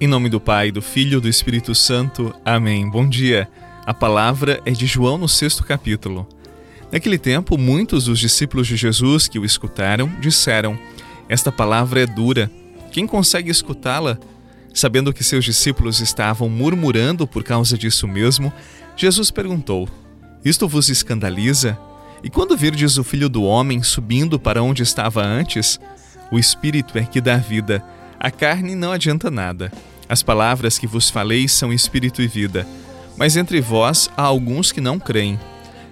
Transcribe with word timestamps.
Em 0.00 0.06
nome 0.06 0.28
do 0.28 0.38
Pai, 0.38 0.70
do 0.70 0.80
Filho 0.80 1.18
e 1.18 1.20
do 1.20 1.28
Espírito 1.28 1.74
Santo. 1.74 2.32
Amém. 2.44 2.88
Bom 2.88 3.08
dia. 3.08 3.48
A 3.84 3.92
palavra 3.92 4.60
é 4.64 4.70
de 4.70 4.86
João 4.86 5.18
no 5.18 5.28
sexto 5.28 5.64
capítulo. 5.64 6.24
Naquele 6.92 7.18
tempo, 7.18 7.58
muitos 7.58 8.04
dos 8.04 8.20
discípulos 8.20 8.68
de 8.68 8.76
Jesus 8.76 9.26
que 9.26 9.40
o 9.40 9.44
escutaram 9.44 10.08
disseram: 10.20 10.78
Esta 11.28 11.50
palavra 11.50 12.00
é 12.00 12.06
dura. 12.06 12.48
Quem 12.92 13.08
consegue 13.08 13.50
escutá-la? 13.50 14.16
Sabendo 14.72 15.12
que 15.12 15.24
seus 15.24 15.44
discípulos 15.44 15.98
estavam 15.98 16.48
murmurando 16.48 17.26
por 17.26 17.42
causa 17.42 17.76
disso 17.76 18.06
mesmo, 18.06 18.52
Jesus 18.96 19.32
perguntou: 19.32 19.88
Isto 20.44 20.68
vos 20.68 20.88
escandaliza? 20.88 21.76
E 22.22 22.30
quando 22.30 22.56
virdes 22.56 22.98
o 22.98 23.04
filho 23.04 23.28
do 23.28 23.42
homem 23.42 23.82
subindo 23.82 24.38
para 24.38 24.62
onde 24.62 24.80
estava 24.80 25.24
antes? 25.24 25.80
O 26.30 26.38
espírito 26.38 26.96
é 26.96 27.02
que 27.02 27.20
dá 27.20 27.36
vida, 27.36 27.82
a 28.20 28.32
carne 28.32 28.74
não 28.74 28.90
adianta 28.90 29.30
nada. 29.30 29.70
As 30.08 30.22
palavras 30.22 30.78
que 30.78 30.86
vos 30.86 31.10
falei 31.10 31.46
são 31.48 31.72
espírito 31.72 32.22
e 32.22 32.26
vida 32.26 32.66
mas 33.18 33.36
entre 33.36 33.60
vós 33.60 34.08
há 34.16 34.22
alguns 34.22 34.70
que 34.70 34.80
não 34.80 34.98
creem. 34.98 35.38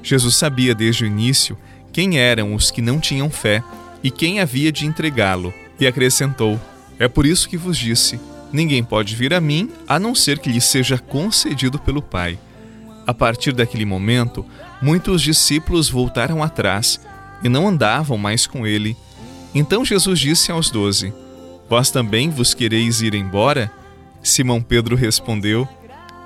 Jesus 0.02 0.36
sabia 0.36 0.74
desde 0.74 1.02
o 1.02 1.06
início 1.06 1.58
quem 1.92 2.18
eram 2.18 2.54
os 2.54 2.70
que 2.70 2.80
não 2.80 3.00
tinham 3.00 3.28
fé 3.28 3.62
e 4.02 4.10
quem 4.10 4.38
havia 4.38 4.70
de 4.70 4.86
entregá-lo, 4.86 5.52
e 5.80 5.86
acrescentou: 5.86 6.60
É 6.98 7.08
por 7.08 7.26
isso 7.26 7.48
que 7.48 7.56
vos 7.56 7.76
disse: 7.76 8.20
Ninguém 8.52 8.84
pode 8.84 9.16
vir 9.16 9.34
a 9.34 9.40
mim 9.40 9.68
a 9.88 9.98
não 9.98 10.14
ser 10.14 10.38
que 10.38 10.48
lhe 10.48 10.60
seja 10.60 10.98
concedido 10.98 11.80
pelo 11.80 12.00
Pai. 12.00 12.38
A 13.04 13.12
partir 13.12 13.52
daquele 13.52 13.84
momento, 13.84 14.46
muitos 14.80 15.20
discípulos 15.20 15.88
voltaram 15.88 16.42
atrás 16.42 17.00
e 17.42 17.48
não 17.48 17.66
andavam 17.66 18.16
mais 18.16 18.46
com 18.46 18.64
ele. 18.64 18.96
Então 19.52 19.84
Jesus 19.84 20.20
disse 20.20 20.52
aos 20.52 20.70
doze: 20.70 21.12
Vós 21.68 21.90
também 21.90 22.30
vos 22.30 22.54
quereis 22.54 23.00
ir 23.00 23.14
embora? 23.14 23.72
Simão 24.28 24.60
Pedro 24.60 24.96
respondeu: 24.96 25.68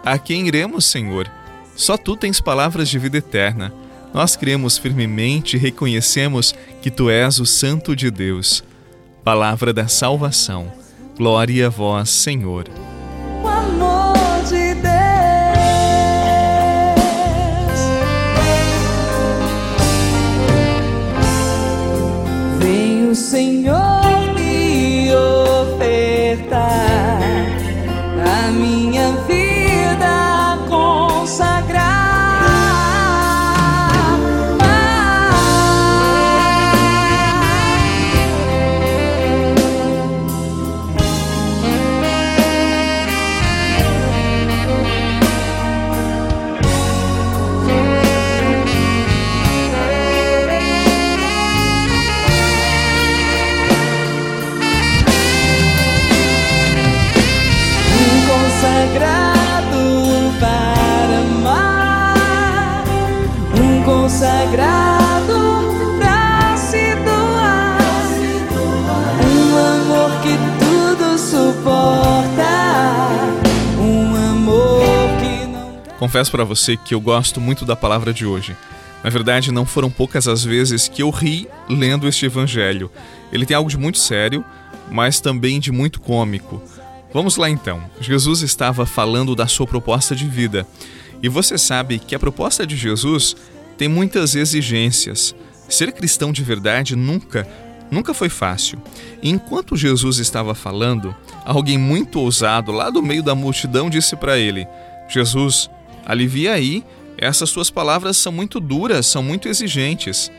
a 0.05 0.19
quem 0.19 0.47
iremos, 0.49 0.87
Senhor? 0.87 1.31
Só 1.77 1.97
tu 1.97 2.17
tens 2.17 2.41
palavras 2.41 2.89
de 2.89 2.99
vida 2.99 3.19
eterna. 3.19 3.73
Nós 4.15 4.35
cremos 4.35 4.79
firmemente 4.79 5.57
e 5.57 5.59
reconhecemos 5.59 6.55
que 6.81 6.91
tu 6.91 7.11
és 7.11 7.39
o 7.39 7.47
Santo 7.47 7.95
de 7.95 8.11
Deus. 8.11 8.65
Palavra 9.23 9.73
da 9.73 9.87
salvação. 9.89 10.73
Glória 11.17 11.67
a 11.67 11.71
vós, 11.71 12.09
Senhor. 12.09 12.65
O 13.43 13.47
amor 13.47 14.43
de 14.49 14.75
Deus. 14.75 14.91
Vem 22.59 23.15
Senhor. 23.15 23.90
Confesso 76.11 76.33
para 76.33 76.43
você 76.43 76.77
que 76.77 76.93
eu 76.93 77.01
gosto 77.01 77.41
muito 77.41 77.65
da 77.65 77.77
palavra 77.77 78.13
de 78.13 78.27
hoje. 78.27 78.57
Na 79.05 79.09
verdade, 79.09 79.53
não 79.53 79.65
foram 79.65 79.89
poucas 79.89 80.27
as 80.27 80.43
vezes 80.43 80.89
que 80.89 81.05
eu 81.05 81.11
ri 81.11 81.47
lendo 81.69 82.09
este 82.09 82.27
evangelho. 82.27 82.91
Ele 83.33 83.47
tem 83.47 83.57
algo 83.57 83.71
de 83.71 83.79
muito 83.79 83.99
sério, 83.99 84.45
mas 84.91 85.21
também 85.21 85.61
de 85.61 85.71
muito 85.71 86.01
cômico. 86.01 86.61
Vamos 87.15 87.37
lá 87.37 87.49
então. 87.49 87.81
Jesus 88.01 88.43
estava 88.43 88.85
falando 88.85 89.37
da 89.37 89.47
sua 89.47 89.69
proposta 89.69 90.17
de 90.17 90.27
vida. 90.27 90.67
E 91.23 91.29
você 91.29 91.57
sabe 91.57 92.01
que 92.01 92.17
a 92.17 92.19
proposta 92.19 92.67
de 92.67 92.77
Jesus 92.77 93.37
tem 93.79 93.87
muitas 93.87 94.35
exigências. 94.35 95.33
Ser 95.69 95.93
cristão 95.93 96.33
de 96.33 96.43
verdade 96.43 96.97
nunca, 96.97 97.47
nunca 97.89 98.13
foi 98.13 98.29
fácil. 98.29 98.83
E 99.23 99.31
enquanto 99.31 99.77
Jesus 99.77 100.19
estava 100.19 100.57
falando, 100.57 101.15
alguém 101.45 101.79
muito 101.79 102.19
ousado 102.19 102.73
lá 102.73 102.91
do 102.91 103.01
meio 103.01 103.23
da 103.23 103.37
multidão 103.37 103.89
disse 103.89 104.17
para 104.17 104.37
ele: 104.37 104.67
Jesus, 105.09 105.71
Alivia 106.11 106.55
aí, 106.55 106.85
essas 107.17 107.51
suas 107.51 107.71
palavras 107.71 108.17
são 108.17 108.33
muito 108.33 108.59
duras, 108.59 109.07
são 109.07 109.23
muito 109.23 109.49
exigentes. 109.49 110.31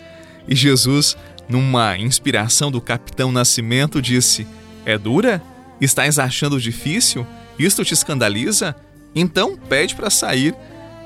E 0.47 0.55
Jesus, 0.55 1.15
numa 1.47 1.97
inspiração 1.97 2.71
do 2.71 2.81
capitão 2.81 3.31
Nascimento, 3.31 4.01
disse: 4.01 4.45
É 4.85 4.97
dura? 4.97 5.41
Estás 5.79 6.19
achando 6.19 6.59
difícil? 6.59 7.25
Isto 7.57 7.85
te 7.85 7.93
escandaliza? 7.93 8.75
Então 9.15 9.55
pede 9.55 9.95
para 9.95 10.09
sair. 10.09 10.55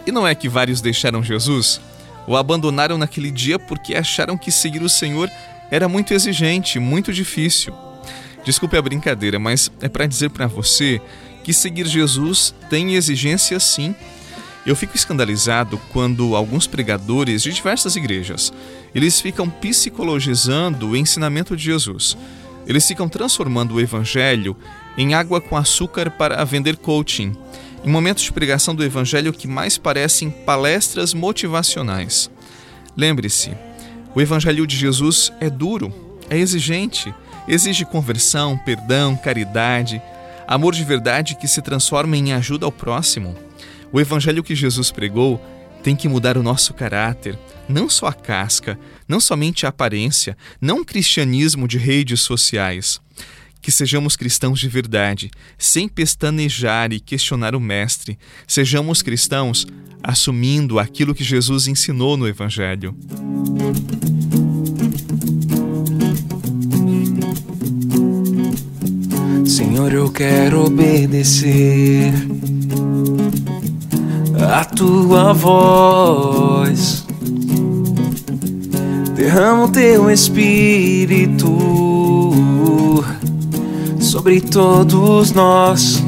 E 0.05 0.11
não 0.11 0.27
é 0.27 0.33
que 0.33 0.49
vários 0.49 0.81
deixaram 0.81 1.23
Jesus? 1.23 1.81
O 2.27 2.35
abandonaram 2.35 2.97
naquele 2.97 3.29
dia 3.29 3.59
porque 3.59 3.95
acharam 3.95 4.37
que 4.37 4.51
seguir 4.51 4.81
o 4.81 4.89
Senhor 4.89 5.29
era 5.69 5.87
muito 5.87 6.13
exigente, 6.13 6.79
muito 6.79 7.13
difícil. 7.13 7.73
Desculpe 8.43 8.77
a 8.77 8.81
brincadeira, 8.81 9.39
mas 9.39 9.71
é 9.81 9.89
para 9.89 10.05
dizer 10.05 10.29
para 10.29 10.47
você 10.47 11.01
que 11.43 11.53
seguir 11.53 11.85
Jesus 11.85 12.53
tem 12.69 12.95
exigência 12.95 13.59
sim. 13.59 13.95
Eu 14.65 14.75
fico 14.75 14.95
escandalizado 14.95 15.79
quando 15.93 16.35
alguns 16.35 16.65
pregadores 16.65 17.43
de 17.43 17.53
diversas 17.53 17.95
igrejas, 17.95 18.51
eles 18.95 19.21
ficam 19.21 19.47
psicologizando 19.47 20.89
o 20.89 20.97
ensinamento 20.97 21.55
de 21.55 21.63
Jesus. 21.63 22.17
Eles 22.65 22.87
ficam 22.87 23.07
transformando 23.07 23.75
o 23.75 23.79
evangelho 23.79 24.57
em 24.97 25.13
água 25.13 25.39
com 25.39 25.55
açúcar 25.55 26.09
para 26.09 26.43
vender 26.43 26.77
coaching, 26.77 27.35
em 27.83 27.89
momentos 27.89 28.23
de 28.23 28.31
pregação 28.31 28.73
do 28.73 28.83
evangelho 28.83 29.31
que 29.31 29.47
mais 29.47 29.77
parecem 29.77 30.31
palestras 30.31 31.13
motivacionais. 31.13 32.31
Lembre-se, 32.97 33.51
o 34.15 34.21
evangelho 34.21 34.65
de 34.65 34.75
Jesus 34.75 35.31
é 35.39 35.49
duro, 35.49 35.93
é 36.27 36.37
exigente, 36.37 37.13
exige 37.47 37.85
conversão, 37.85 38.57
perdão, 38.57 39.15
caridade, 39.15 40.01
amor 40.47 40.73
de 40.73 40.83
verdade 40.83 41.35
que 41.35 41.47
se 41.47 41.61
transforma 41.61 42.17
em 42.17 42.33
ajuda 42.33 42.65
ao 42.65 42.71
próximo. 42.71 43.35
O 43.95 43.99
evangelho 44.01 44.43
que 44.43 44.53
Jesus 44.53 44.91
pregou 44.91 45.41
tem 45.81 45.95
que 45.95 46.09
mudar 46.09 46.37
o 46.37 46.43
nosso 46.43 46.73
caráter, 46.73 47.39
não 47.65 47.87
só 47.87 48.07
a 48.07 48.13
casca, 48.13 48.77
não 49.07 49.21
somente 49.21 49.65
a 49.65 49.69
aparência, 49.69 50.35
não 50.59 50.79
um 50.79 50.83
cristianismo 50.83 51.65
de 51.65 51.77
redes 51.77 52.19
sociais. 52.19 52.99
Que 53.61 53.71
sejamos 53.71 54.17
cristãos 54.17 54.59
de 54.59 54.67
verdade, 54.67 55.31
sem 55.57 55.87
pestanejar 55.87 56.91
e 56.91 56.99
questionar 56.99 57.55
o 57.55 57.59
Mestre. 57.61 58.19
Sejamos 58.45 59.01
cristãos 59.01 59.65
assumindo 60.03 60.77
aquilo 60.77 61.15
que 61.15 61.23
Jesus 61.23 61.65
ensinou 61.65 62.17
no 62.17 62.27
Evangelho. 62.27 62.93
Senhor, 69.45 69.93
eu 69.93 70.11
quero 70.11 70.65
obedecer 70.65 72.11
a 74.55 74.63
tua 74.63 75.33
voz. 75.33 77.05
Derrama 79.13 79.65
o 79.65 79.67
teu 79.67 80.09
espírito 80.09 81.51
sobre 83.99 84.39
todos 84.39 85.33
nós. 85.33 86.01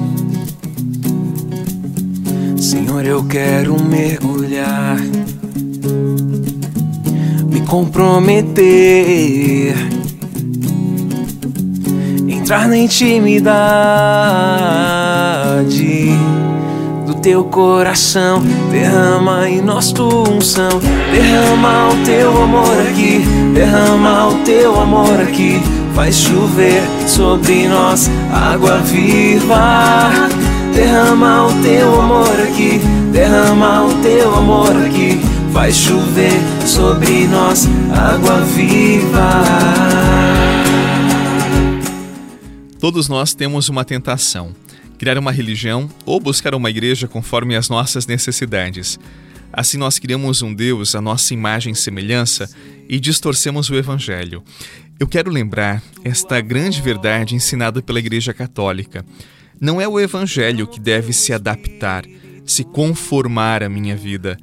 Senhor, 2.57 3.05
eu 3.05 3.21
quero 3.25 3.75
mergulhar, 3.83 4.97
me 7.51 7.59
comprometer 7.65 9.75
entrar 12.29 12.69
na 12.69 12.77
intimidade 12.77 13.57
teu 17.17 17.43
coração. 17.45 18.41
Derrama 18.71 19.49
em 19.49 19.61
nós 19.61 19.91
tua 19.91 20.29
unção. 20.29 20.79
Derrama 21.11 21.89
o 21.89 22.05
teu 22.05 22.43
amor 22.43 22.79
aqui. 22.89 23.19
Derrama 23.53 24.29
o 24.29 24.35
teu 24.43 24.79
amor 24.79 25.19
aqui. 25.21 25.61
Faz 25.93 26.15
chover 26.15 26.81
sobre 27.07 27.67
nós 27.67 28.09
água 28.31 28.77
viva. 28.79 30.11
Derrama 30.73 31.47
o 31.47 31.63
teu 31.63 32.01
amor 32.01 32.39
aqui. 32.41 32.79
Derrama 33.11 33.85
o 33.85 33.93
teu 34.01 34.35
amor 34.35 34.75
aqui. 34.85 35.19
Faz 35.53 35.75
chover 35.75 36.39
sobre 36.65 37.27
nós 37.27 37.67
água 37.91 38.41
viva. 38.41 39.43
Todos 42.79 43.09
nós 43.09 43.33
temos 43.33 43.69
uma 43.69 43.83
tentação: 43.83 44.49
criar 44.97 45.17
uma 45.17 45.31
religião 45.31 45.89
ou 46.05 46.19
buscar 46.19 46.55
uma 46.55 46.69
igreja 46.69 47.07
conforme 47.07 47.55
as 47.55 47.69
nossas 47.69 48.05
necessidades. 48.05 48.99
Assim, 49.51 49.77
nós 49.77 49.97
criamos 49.97 50.41
um 50.41 50.53
Deus 50.53 50.95
à 50.95 51.01
nossa 51.01 51.33
imagem 51.33 51.73
e 51.73 51.75
semelhança 51.75 52.49
e 52.89 52.99
distorcemos 52.99 53.69
o 53.69 53.75
Evangelho. 53.75 54.43
Eu 54.99 55.07
quero 55.07 55.31
lembrar 55.31 55.81
esta 56.03 56.41
grande 56.41 56.81
verdade 56.81 57.35
ensinada 57.35 57.81
pela 57.81 57.99
Igreja 57.99 58.33
Católica. 58.33 59.05
Não 59.59 59.79
é 59.79 59.87
o 59.87 59.99
Evangelho 59.99 60.67
que 60.67 60.79
deve 60.79 61.13
se 61.13 61.31
adaptar, 61.33 62.03
se 62.45 62.63
conformar 62.63 63.63
à 63.63 63.69
minha 63.69 63.95
vida, 63.95 64.37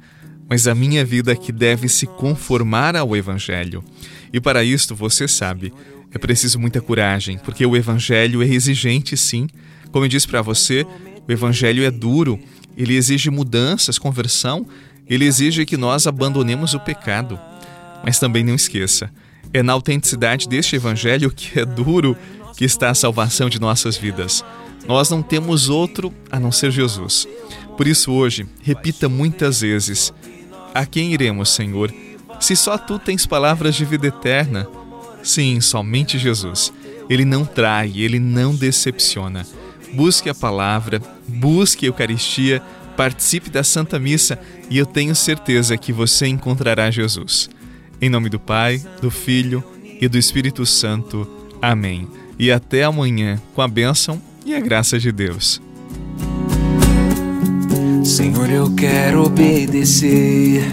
mas 0.49 0.67
a 0.67 0.75
minha 0.75 1.03
vida 1.03 1.35
que 1.35 1.51
deve 1.51 1.89
se 1.89 2.05
conformar 2.05 2.95
ao 2.95 3.15
Evangelho. 3.15 3.83
E 4.31 4.39
para 4.39 4.63
isto, 4.63 4.95
você 4.95 5.27
sabe, 5.27 5.73
é 6.11 6.17
preciso 6.17 6.59
muita 6.59 6.81
coragem, 6.81 7.37
porque 7.37 7.65
o 7.65 7.75
Evangelho 7.75 8.41
é 8.41 8.47
exigente, 8.47 9.17
sim. 9.17 9.47
Como 9.95 10.03
eu 10.03 10.09
disse 10.09 10.27
para 10.27 10.41
você, 10.41 10.85
o 11.25 11.31
Evangelho 11.31 11.85
é 11.85 11.89
duro, 11.89 12.37
ele 12.75 12.97
exige 12.97 13.29
mudanças, 13.29 13.97
conversão, 13.97 14.67
ele 15.07 15.23
exige 15.23 15.65
que 15.65 15.77
nós 15.77 16.05
abandonemos 16.05 16.73
o 16.73 16.81
pecado. 16.81 17.39
Mas 18.03 18.19
também 18.19 18.43
não 18.43 18.53
esqueça, 18.53 19.09
é 19.53 19.63
na 19.63 19.71
autenticidade 19.71 20.49
deste 20.49 20.75
Evangelho 20.75 21.31
que 21.31 21.57
é 21.57 21.63
duro 21.63 22.13
que 22.57 22.65
está 22.65 22.89
a 22.89 22.93
salvação 22.93 23.47
de 23.47 23.57
nossas 23.57 23.95
vidas. 23.95 24.43
Nós 24.85 25.09
não 25.09 25.21
temos 25.21 25.69
outro 25.69 26.13
a 26.29 26.41
não 26.41 26.51
ser 26.51 26.71
Jesus. 26.71 27.25
Por 27.77 27.87
isso, 27.87 28.11
hoje, 28.11 28.45
repita 28.61 29.07
muitas 29.07 29.61
vezes: 29.61 30.13
A 30.73 30.85
quem 30.85 31.13
iremos, 31.13 31.51
Senhor? 31.51 31.89
Se 32.41 32.53
só 32.53 32.77
tu 32.77 32.99
tens 32.99 33.25
palavras 33.25 33.75
de 33.75 33.85
vida 33.85 34.07
eterna. 34.07 34.67
Sim, 35.23 35.61
somente 35.61 36.19
Jesus. 36.19 36.73
Ele 37.09 37.23
não 37.23 37.45
trai, 37.45 37.93
ele 37.95 38.19
não 38.19 38.53
decepciona. 38.53 39.45
Busque 39.93 40.29
a 40.29 40.35
palavra, 40.35 41.01
busque 41.27 41.85
a 41.85 41.89
Eucaristia, 41.89 42.61
participe 42.95 43.49
da 43.49 43.63
Santa 43.63 43.99
Missa 43.99 44.39
e 44.69 44.77
eu 44.77 44.85
tenho 44.85 45.15
certeza 45.15 45.77
que 45.77 45.93
você 45.93 46.27
encontrará 46.27 46.89
Jesus. 46.91 47.49
Em 48.01 48.09
nome 48.09 48.29
do 48.29 48.39
Pai, 48.39 48.81
do 49.01 49.09
Filho 49.09 49.63
e 50.01 50.07
do 50.07 50.17
Espírito 50.17 50.65
Santo. 50.65 51.27
Amém. 51.61 52.07
E 52.37 52.51
até 52.51 52.83
amanhã, 52.83 53.41
com 53.53 53.61
a 53.61 53.67
bênção 53.67 54.21
e 54.45 54.53
a 54.53 54.59
graça 54.59 54.99
de 54.99 55.11
Deus. 55.11 55.61
Senhor, 58.03 58.49
eu 58.49 58.73
quero 58.75 59.25
obedecer 59.25 60.63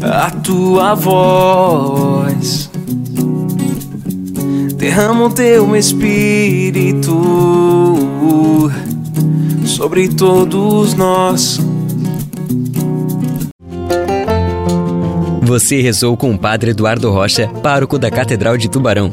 a 0.00 0.30
tua 0.30 0.94
voz. 0.94 2.69
Derrama 4.80 5.26
o 5.26 5.30
teu 5.30 5.76
espírito 5.76 7.12
sobre 9.66 10.08
todos 10.08 10.94
nós. 10.94 11.60
Você 15.42 15.82
rezou 15.82 16.16
com 16.16 16.32
o 16.32 16.38
Padre 16.38 16.70
Eduardo 16.70 17.10
Rocha, 17.10 17.46
pároco 17.62 17.98
da 17.98 18.10
Catedral 18.10 18.56
de 18.56 18.70
Tubarão. 18.70 19.12